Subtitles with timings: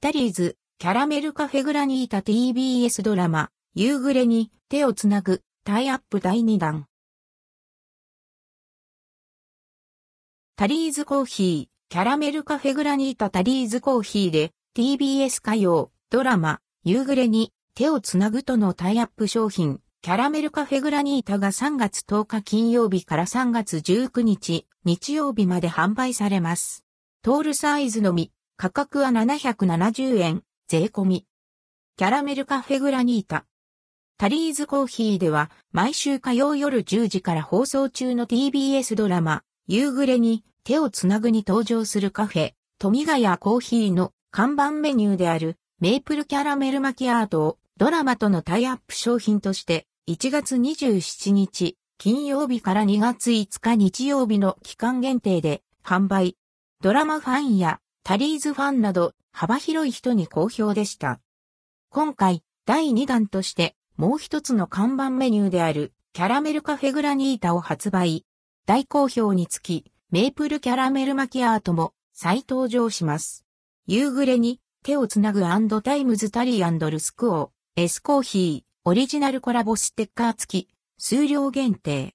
[0.00, 6.86] タリーズ、キャラメルカフェグラニータ TBS ドラマ、夕暮れに手をつなぐ、タイアップ第2弾。
[10.54, 26.84] タリーズコーヒー、キャラメルカフェグラニータタリーズコーヒーで TBS 歌謡、ドラマ、夕暮れに手をつなぐとのタイアップ商品、キャラメルカフェグラニータが3月10日金曜日から3月19日、日曜日まで販売されます。
[27.22, 28.30] トールサイズのみ、
[28.60, 31.26] 価格は770円、税込み。
[31.96, 33.44] キャラメルカフェグラニータ。
[34.16, 56.36] タリーズコーヒーでは毎週火曜夜10時から放送中の TBS ドラマ、夕暮れに手をつなぐに登場するカフェ、富ヶ谷コーヒーの看板メニューであるメープルキャラメルマキアートをドラマとのタイアップ商品として1月27日金曜日から2月5日日曜日の期間限定で販売。
[56.82, 61.20] ドラマファンやタリーズファンなど幅広い人に好評でした。
[61.90, 68.24] 今回第2弾としてもう一つの看板メニューであるキャラメルカフェグラニータを発売。
[68.64, 73.44] 大好評につきメープルキャラメルマキアートも再登場します。
[73.86, 75.42] 夕暮れに手をつなぐ
[75.82, 82.14] タイムズタリールスクオー、エスコーヒー、オリジナルコラボステッカー付き、数量限定。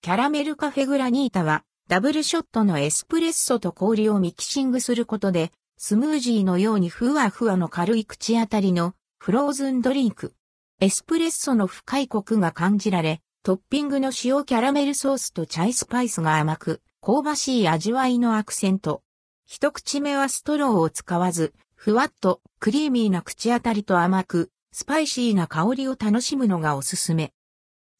[0.00, 10.34] キャラメルカフェグラニータは、ダブルショットのエスプレッソと氷をミキシングすることで、スムージーのようにふわふわの軽い口当たりのフローズンドリンク。
[10.80, 19.00] エスプレッソの深いコクが感じられ、トッピングの塩キャラメルソースとチャイスパイスが甘く、香ばしい味わいのアクセント。
[19.46, 27.32] 一口目はストローを使わず、ふわっとクリーミーな口当たりと甘く、スパイシーな香りを楽しむのがおすすめ。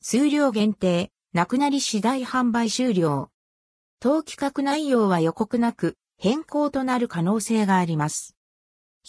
[0.03, 3.31] 数量限定、なくなり次第販売終了。
[4.01, 8.37] 当企画内容は予告なく、変更となる可能性があります。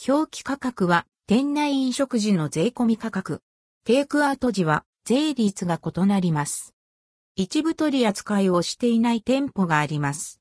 [0.07, 3.41] 表記価格は、店内飲食時の税込み価格。
[3.85, 6.73] テイクアウト時は、税率が異なります。
[7.35, 10.37] 一部取り扱いをしていない店舗があります。